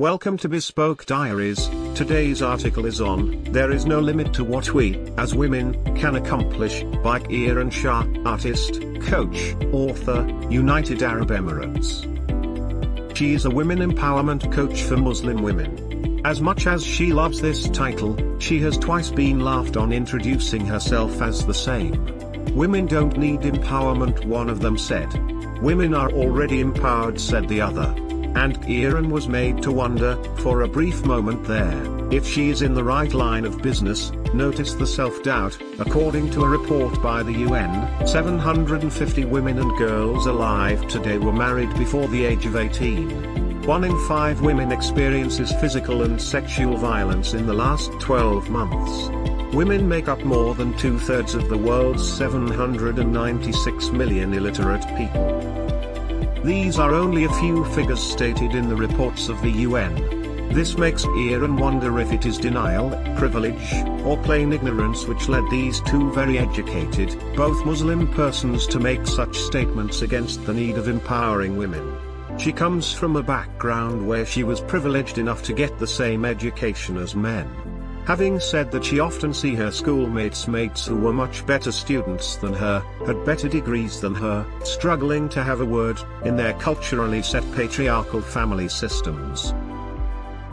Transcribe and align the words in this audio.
Welcome 0.00 0.38
to 0.38 0.48
Bespoke 0.48 1.06
Diaries. 1.06 1.68
Today's 1.94 2.42
article 2.42 2.84
is 2.84 3.00
on 3.00 3.44
There 3.44 3.70
is 3.70 3.86
no 3.86 4.00
limit 4.00 4.34
to 4.34 4.42
what 4.42 4.74
we, 4.74 4.96
as 5.18 5.36
women, 5.36 5.84
can 5.94 6.16
accomplish, 6.16 6.82
by 7.04 7.20
Kiran 7.20 7.70
Shah, 7.70 8.04
artist, 8.28 8.82
coach, 9.02 9.54
author, 9.72 10.26
United 10.50 11.00
Arab 11.04 11.28
Emirates. 11.28 12.02
She 13.16 13.34
is 13.34 13.44
a 13.44 13.50
women 13.50 13.78
empowerment 13.78 14.52
coach 14.52 14.82
for 14.82 14.96
Muslim 14.96 15.44
women. 15.44 16.20
As 16.24 16.40
much 16.40 16.66
as 16.66 16.84
she 16.84 17.12
loves 17.12 17.40
this 17.40 17.68
title, 17.68 18.16
she 18.40 18.58
has 18.62 18.76
twice 18.76 19.10
been 19.10 19.38
laughed 19.38 19.76
on 19.76 19.92
introducing 19.92 20.66
herself 20.66 21.22
as 21.22 21.46
the 21.46 21.54
same. 21.54 22.04
Women 22.56 22.86
don't 22.86 23.16
need 23.16 23.42
empowerment, 23.42 24.24
one 24.24 24.50
of 24.50 24.58
them 24.58 24.76
said. 24.76 25.12
Women 25.62 25.94
are 25.94 26.10
already 26.10 26.58
empowered, 26.58 27.20
said 27.20 27.48
the 27.48 27.60
other. 27.60 27.94
And 28.36 28.60
Kiran 28.60 29.10
was 29.10 29.28
made 29.28 29.62
to 29.62 29.70
wonder, 29.72 30.16
for 30.38 30.62
a 30.62 30.68
brief 30.68 31.04
moment 31.04 31.44
there, 31.44 31.80
if 32.12 32.26
she 32.26 32.50
is 32.50 32.62
in 32.62 32.74
the 32.74 32.84
right 32.84 33.12
line 33.14 33.44
of 33.44 33.62
business. 33.62 34.10
Notice 34.34 34.74
the 34.74 34.86
self-doubt, 34.86 35.56
according 35.78 36.30
to 36.32 36.42
a 36.42 36.48
report 36.48 37.00
by 37.00 37.22
the 37.22 37.32
UN, 37.32 38.06
750 38.06 39.24
women 39.24 39.58
and 39.58 39.78
girls 39.78 40.26
alive 40.26 40.86
today 40.88 41.18
were 41.18 41.32
married 41.32 41.72
before 41.78 42.08
the 42.08 42.24
age 42.24 42.44
of 42.44 42.56
18. 42.56 43.62
One 43.62 43.84
in 43.84 43.96
five 44.06 44.42
women 44.42 44.72
experiences 44.72 45.52
physical 45.52 46.02
and 46.02 46.20
sexual 46.20 46.76
violence 46.76 47.32
in 47.32 47.46
the 47.46 47.54
last 47.54 47.92
12 48.00 48.50
months. 48.50 49.08
Women 49.54 49.88
make 49.88 50.08
up 50.08 50.22
more 50.24 50.54
than 50.54 50.76
two-thirds 50.76 51.34
of 51.34 51.48
the 51.48 51.56
world's 51.56 52.06
796 52.12 53.90
million 53.90 54.34
illiterate 54.34 54.84
people. 54.98 55.63
These 56.44 56.78
are 56.78 56.92
only 56.92 57.24
a 57.24 57.32
few 57.32 57.64
figures 57.72 58.02
stated 58.02 58.54
in 58.54 58.68
the 58.68 58.76
reports 58.76 59.30
of 59.30 59.40
the 59.40 59.50
UN. 59.50 59.94
This 60.52 60.76
makes 60.76 61.06
Kiran 61.06 61.58
wonder 61.58 61.98
if 62.00 62.12
it 62.12 62.26
is 62.26 62.36
denial, 62.36 62.90
privilege, 63.16 63.72
or 64.04 64.18
plain 64.18 64.52
ignorance 64.52 65.06
which 65.06 65.26
led 65.30 65.48
these 65.50 65.80
two 65.80 66.12
very 66.12 66.38
educated, 66.38 67.18
both 67.34 67.64
Muslim 67.64 68.06
persons 68.08 68.66
to 68.66 68.78
make 68.78 69.06
such 69.06 69.38
statements 69.38 70.02
against 70.02 70.44
the 70.44 70.52
need 70.52 70.76
of 70.76 70.86
empowering 70.86 71.56
women. 71.56 71.96
She 72.38 72.52
comes 72.52 72.92
from 72.92 73.16
a 73.16 73.22
background 73.22 74.06
where 74.06 74.26
she 74.26 74.44
was 74.44 74.60
privileged 74.60 75.16
enough 75.16 75.42
to 75.44 75.54
get 75.54 75.78
the 75.78 75.86
same 75.86 76.26
education 76.26 76.98
as 76.98 77.16
men. 77.16 77.73
Having 78.06 78.40
said 78.40 78.70
that 78.70 78.84
she 78.84 79.00
often 79.00 79.32
see 79.32 79.54
her 79.54 79.70
schoolmates 79.70 80.46
mates 80.46 80.86
who 80.86 80.96
were 80.96 81.12
much 81.12 81.46
better 81.46 81.72
students 81.72 82.36
than 82.36 82.52
her, 82.52 82.80
had 83.06 83.24
better 83.24 83.48
degrees 83.48 83.98
than 83.98 84.14
her, 84.14 84.44
struggling 84.62 85.26
to 85.30 85.42
have 85.42 85.62
a 85.62 85.64
word, 85.64 85.98
in 86.22 86.36
their 86.36 86.52
culturally 86.54 87.22
set 87.22 87.42
patriarchal 87.54 88.20
family 88.20 88.68
systems. 88.68 89.54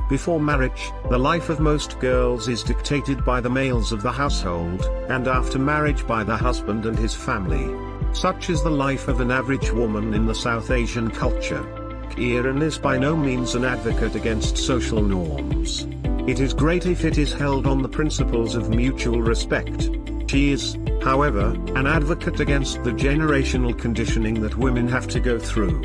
Before 0.09 0.39
marriage, 0.39 0.91
the 1.09 1.17
life 1.17 1.49
of 1.49 1.59
most 1.59 1.99
girls 1.99 2.47
is 2.47 2.63
dictated 2.63 3.25
by 3.25 3.41
the 3.41 3.49
males 3.49 3.91
of 3.91 4.01
the 4.01 4.11
household, 4.11 4.85
and 5.09 5.27
after 5.27 5.59
marriage 5.59 6.07
by 6.07 6.23
the 6.23 6.37
husband 6.37 6.85
and 6.85 6.97
his 6.97 7.13
family. 7.13 7.67
Such 8.13 8.49
is 8.49 8.63
the 8.63 8.69
life 8.69 9.09
of 9.09 9.19
an 9.19 9.31
average 9.31 9.71
woman 9.71 10.13
in 10.13 10.25
the 10.25 10.35
South 10.35 10.71
Asian 10.71 11.11
culture. 11.11 11.63
Kiran 12.11 12.61
is 12.61 12.77
by 12.77 12.97
no 12.97 13.15
means 13.15 13.55
an 13.55 13.65
advocate 13.65 14.15
against 14.15 14.57
social 14.57 15.01
norms. 15.01 15.85
It 16.27 16.39
is 16.39 16.53
great 16.53 16.85
if 16.85 17.03
it 17.03 17.17
is 17.17 17.33
held 17.33 17.65
on 17.65 17.81
the 17.81 17.89
principles 17.89 18.53
of 18.55 18.69
mutual 18.69 19.21
respect. 19.21 19.89
She 20.29 20.51
is, 20.51 20.77
however, 21.01 21.55
an 21.75 21.87
advocate 21.87 22.39
against 22.39 22.83
the 22.83 22.91
generational 22.91 23.77
conditioning 23.77 24.39
that 24.41 24.55
women 24.55 24.87
have 24.87 25.07
to 25.09 25.19
go 25.19 25.39
through. 25.39 25.81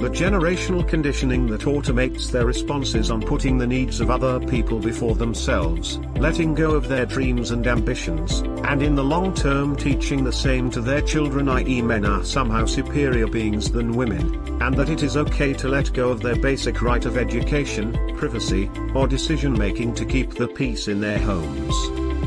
The 0.00 0.08
generational 0.08 0.86
conditioning 0.86 1.48
that 1.48 1.62
automates 1.62 2.30
their 2.30 2.46
responses 2.46 3.10
on 3.10 3.20
putting 3.20 3.58
the 3.58 3.66
needs 3.66 4.00
of 4.00 4.10
other 4.10 4.38
people 4.38 4.78
before 4.78 5.16
themselves, 5.16 5.98
letting 6.14 6.54
go 6.54 6.70
of 6.70 6.86
their 6.86 7.04
dreams 7.04 7.50
and 7.50 7.66
ambitions, 7.66 8.42
and 8.62 8.80
in 8.80 8.94
the 8.94 9.02
long 9.02 9.34
term 9.34 9.74
teaching 9.74 10.22
the 10.22 10.32
same 10.32 10.70
to 10.70 10.80
their 10.80 11.02
children 11.02 11.48
i.e. 11.48 11.82
men 11.82 12.06
are 12.06 12.22
somehow 12.22 12.64
superior 12.64 13.26
beings 13.26 13.72
than 13.72 13.96
women, 13.96 14.32
and 14.62 14.76
that 14.76 14.88
it 14.88 15.02
is 15.02 15.16
okay 15.16 15.52
to 15.52 15.66
let 15.66 15.92
go 15.92 16.10
of 16.10 16.22
their 16.22 16.36
basic 16.36 16.80
right 16.80 17.04
of 17.04 17.18
education, 17.18 17.92
privacy, 18.16 18.70
or 18.94 19.08
decision 19.08 19.52
making 19.52 19.94
to 19.94 20.04
keep 20.04 20.32
the 20.34 20.46
peace 20.46 20.86
in 20.86 21.00
their 21.00 21.18
homes. 21.18 21.74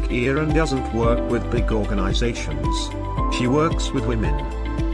Kiran 0.10 0.54
doesn't 0.54 0.94
work 0.94 1.32
with 1.32 1.50
big 1.50 1.72
organizations. 1.72 3.01
She 3.32 3.48
works 3.48 3.92
with 3.92 4.06
women. 4.06 4.36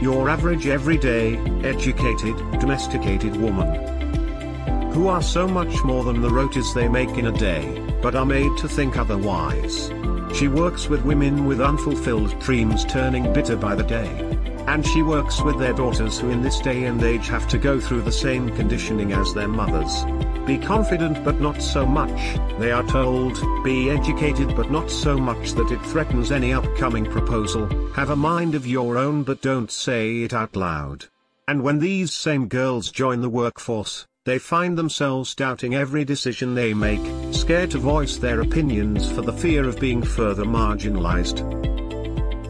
Your 0.00 0.30
average 0.30 0.66
everyday, 0.66 1.36
educated, 1.64 2.36
domesticated 2.60 3.36
woman. 3.36 4.92
Who 4.92 5.08
are 5.08 5.22
so 5.22 5.46
much 5.48 5.84
more 5.84 6.04
than 6.04 6.22
the 6.22 6.30
rotis 6.30 6.72
they 6.72 6.88
make 6.88 7.10
in 7.10 7.26
a 7.26 7.32
day, 7.32 7.84
but 8.00 8.14
are 8.14 8.24
made 8.24 8.56
to 8.58 8.68
think 8.68 8.96
otherwise. 8.96 9.90
She 10.34 10.46
works 10.46 10.88
with 10.88 11.04
women 11.04 11.46
with 11.46 11.60
unfulfilled 11.60 12.38
dreams 12.40 12.84
turning 12.84 13.32
bitter 13.32 13.56
by 13.56 13.74
the 13.74 13.82
day. 13.82 14.47
And 14.68 14.86
she 14.86 15.00
works 15.00 15.40
with 15.40 15.58
their 15.58 15.72
daughters 15.72 16.18
who 16.18 16.28
in 16.28 16.42
this 16.42 16.60
day 16.60 16.84
and 16.84 17.02
age 17.02 17.26
have 17.28 17.48
to 17.48 17.56
go 17.56 17.80
through 17.80 18.02
the 18.02 18.12
same 18.12 18.54
conditioning 18.54 19.14
as 19.14 19.32
their 19.32 19.48
mothers. 19.48 20.04
Be 20.46 20.58
confident 20.58 21.24
but 21.24 21.40
not 21.40 21.62
so 21.62 21.86
much, 21.86 22.38
they 22.58 22.70
are 22.70 22.86
told, 22.86 23.40
be 23.64 23.88
educated 23.88 24.54
but 24.54 24.70
not 24.70 24.90
so 24.90 25.16
much 25.16 25.52
that 25.52 25.70
it 25.70 25.80
threatens 25.86 26.30
any 26.30 26.52
upcoming 26.52 27.06
proposal, 27.06 27.66
have 27.94 28.10
a 28.10 28.16
mind 28.16 28.54
of 28.54 28.66
your 28.66 28.98
own 28.98 29.22
but 29.22 29.40
don't 29.40 29.70
say 29.70 30.18
it 30.18 30.34
out 30.34 30.54
loud. 30.54 31.06
And 31.48 31.62
when 31.62 31.78
these 31.78 32.12
same 32.12 32.46
girls 32.46 32.90
join 32.90 33.22
the 33.22 33.30
workforce, 33.30 34.06
they 34.26 34.38
find 34.38 34.76
themselves 34.76 35.34
doubting 35.34 35.74
every 35.74 36.04
decision 36.04 36.54
they 36.54 36.74
make, 36.74 37.00
scared 37.32 37.70
to 37.70 37.78
voice 37.78 38.18
their 38.18 38.42
opinions 38.42 39.10
for 39.10 39.22
the 39.22 39.32
fear 39.32 39.66
of 39.66 39.80
being 39.80 40.02
further 40.02 40.44
marginalized. 40.44 41.77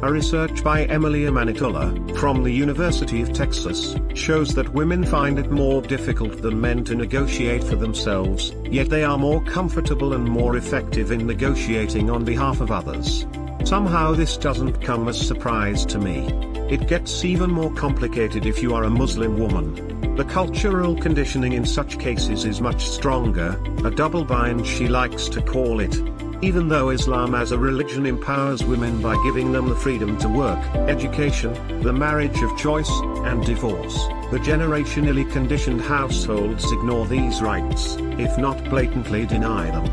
A 0.00 0.12
research 0.12 0.62
by 0.62 0.84
Emily 0.84 1.22
Amanatullah, 1.22 2.16
from 2.18 2.44
the 2.44 2.52
University 2.52 3.20
of 3.20 3.32
Texas, 3.32 3.96
shows 4.14 4.54
that 4.54 4.72
women 4.72 5.04
find 5.04 5.40
it 5.40 5.50
more 5.50 5.82
difficult 5.82 6.40
than 6.40 6.60
men 6.60 6.84
to 6.84 6.94
negotiate 6.94 7.64
for 7.64 7.74
themselves, 7.74 8.52
yet 8.62 8.90
they 8.90 9.02
are 9.02 9.18
more 9.18 9.42
comfortable 9.42 10.12
and 10.12 10.24
more 10.24 10.56
effective 10.56 11.10
in 11.10 11.26
negotiating 11.26 12.10
on 12.10 12.24
behalf 12.24 12.60
of 12.60 12.70
others. 12.70 13.26
Somehow 13.64 14.12
this 14.12 14.36
doesn't 14.36 14.80
come 14.80 15.08
as 15.08 15.20
a 15.20 15.24
surprise 15.24 15.84
to 15.86 15.98
me. 15.98 16.28
It 16.72 16.86
gets 16.86 17.24
even 17.24 17.50
more 17.50 17.72
complicated 17.72 18.46
if 18.46 18.62
you 18.62 18.76
are 18.76 18.84
a 18.84 18.90
Muslim 18.90 19.36
woman. 19.36 20.14
The 20.14 20.24
cultural 20.24 20.94
conditioning 20.94 21.54
in 21.54 21.66
such 21.66 21.98
cases 21.98 22.44
is 22.44 22.60
much 22.60 22.86
stronger, 22.86 23.60
a 23.84 23.90
double 23.90 24.24
bind 24.24 24.64
she 24.64 24.86
likes 24.86 25.28
to 25.30 25.42
call 25.42 25.80
it, 25.80 26.00
even 26.40 26.68
though 26.68 26.90
Islam 26.90 27.34
as 27.34 27.50
a 27.50 27.58
religion 27.58 28.06
empowers 28.06 28.62
women 28.62 29.02
by 29.02 29.20
giving 29.24 29.50
them 29.50 29.68
the 29.68 29.74
freedom 29.74 30.16
to 30.18 30.28
work, 30.28 30.58
education, 30.88 31.52
the 31.82 31.92
marriage 31.92 32.40
of 32.42 32.56
choice, 32.56 32.90
and 33.24 33.44
divorce, 33.44 33.94
the 34.30 34.38
generationally 34.38 35.30
conditioned 35.32 35.80
households 35.80 36.70
ignore 36.70 37.06
these 37.06 37.42
rights, 37.42 37.96
if 38.18 38.38
not 38.38 38.62
blatantly 38.70 39.26
deny 39.26 39.70
them. 39.70 39.84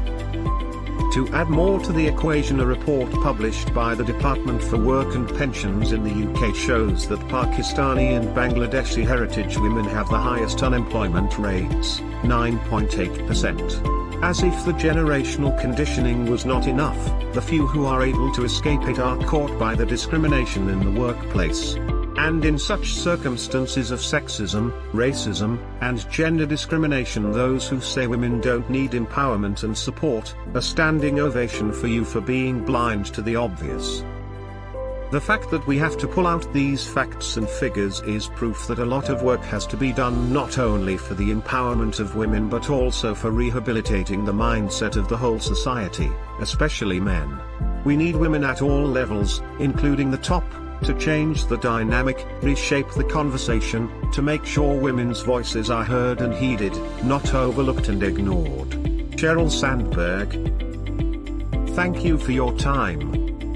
To 1.13 1.27
add 1.29 1.49
more 1.49 1.79
to 1.79 1.93
the 1.93 2.05
equation 2.05 2.59
a 2.59 2.65
report 2.65 3.09
published 3.23 3.73
by 3.73 3.95
the 3.95 4.03
Department 4.03 4.61
for 4.61 4.77
Work 4.77 5.15
and 5.15 5.27
Pensions 5.37 5.93
in 5.93 6.03
the 6.03 6.29
UK 6.29 6.53
shows 6.53 7.07
that 7.07 7.19
Pakistani 7.21 8.17
and 8.17 8.27
Bangladeshi 8.35 9.07
heritage 9.07 9.57
women 9.57 9.85
have 9.85 10.09
the 10.09 10.19
highest 10.19 10.61
unemployment 10.61 11.39
rates, 11.39 12.01
9.8%. 12.21 14.04
As 14.25 14.41
if 14.41 14.65
the 14.65 14.71
generational 14.71 15.55
conditioning 15.61 16.25
was 16.25 16.47
not 16.47 16.65
enough, 16.65 16.97
the 17.35 17.41
few 17.43 17.67
who 17.67 17.85
are 17.85 18.01
able 18.01 18.33
to 18.33 18.43
escape 18.43 18.81
it 18.87 18.97
are 18.97 19.19
caught 19.19 19.59
by 19.59 19.75
the 19.75 19.85
discrimination 19.85 20.67
in 20.67 20.79
the 20.83 20.99
workplace. 20.99 21.75
And 22.17 22.43
in 22.43 22.57
such 22.57 22.95
circumstances 22.95 23.91
of 23.91 23.99
sexism, 23.99 24.71
racism, 24.93 25.59
and 25.81 26.09
gender 26.09 26.47
discrimination 26.47 27.31
those 27.33 27.67
who 27.67 27.79
say 27.79 28.07
women 28.07 28.41
don't 28.41 28.67
need 28.67 28.93
empowerment 28.93 29.61
and 29.61 29.77
support, 29.77 30.33
a 30.55 30.61
standing 30.61 31.19
ovation 31.19 31.71
for 31.71 31.85
you 31.85 32.03
for 32.03 32.19
being 32.19 32.65
blind 32.65 33.05
to 33.13 33.21
the 33.21 33.35
obvious. 33.35 34.03
The 35.15 35.21
fact 35.21 35.49
that 35.51 35.65
we 35.65 35.77
have 35.77 35.97
to 35.99 36.09
pull 36.09 36.27
out 36.27 36.51
these 36.51 36.85
facts 36.85 37.37
and 37.37 37.47
figures 37.47 38.01
is 38.01 38.27
proof 38.27 38.67
that 38.67 38.79
a 38.79 38.85
lot 38.85 39.07
of 39.07 39.23
work 39.23 39.39
has 39.43 39.65
to 39.67 39.77
be 39.77 39.93
done 39.93 40.33
not 40.33 40.57
only 40.59 40.97
for 40.97 41.13
the 41.13 41.33
empowerment 41.33 42.01
of 42.01 42.17
women 42.17 42.49
but 42.49 42.69
also 42.69 43.15
for 43.15 43.31
rehabilitating 43.31 44.25
the 44.25 44.33
mindset 44.33 44.97
of 44.97 45.07
the 45.07 45.15
whole 45.15 45.39
society, 45.39 46.11
especially 46.41 46.99
men. 46.99 47.39
We 47.85 47.95
need 47.95 48.17
women 48.17 48.43
at 48.43 48.61
all 48.61 48.83
levels, 48.83 49.41
including 49.57 50.11
the 50.11 50.17
top, 50.17 50.43
to 50.83 50.93
change 50.95 51.45
the 51.45 51.59
dynamic, 51.59 52.27
reshape 52.41 52.91
the 52.91 53.05
conversation, 53.05 53.89
to 54.11 54.21
make 54.21 54.43
sure 54.43 54.77
women's 54.77 55.21
voices 55.21 55.69
are 55.69 55.85
heard 55.85 56.19
and 56.19 56.33
heeded, 56.33 56.75
not 57.05 57.33
overlooked 57.33 57.87
and 57.87 58.03
ignored. 58.03 58.71
Sheryl 59.15 59.49
Sandberg. 59.49 60.33
Thank 61.73 62.03
you 62.03 62.17
for 62.17 62.33
your 62.33 62.53
time. 62.57 63.24